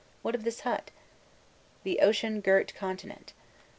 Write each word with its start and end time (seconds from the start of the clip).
What 0.23 0.33
of 0.33 0.43
this 0.43 0.61
hut? 0.61 0.89
The 1.83 1.99
ocean 1.99 2.41
girt 2.41 2.73
continent. 2.73 3.33